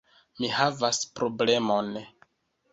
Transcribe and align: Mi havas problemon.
Mi 0.39 0.49
havas 0.55 1.03
problemon. 1.21 1.95